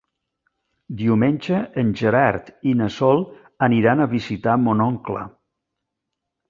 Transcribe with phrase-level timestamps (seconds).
[1.01, 3.23] Diumenge en Gerard i na Sol
[3.69, 5.33] aniran a visitar mon oncle.